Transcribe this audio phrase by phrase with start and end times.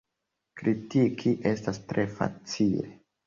[0.61, 2.89] Kritiki estas tre facile.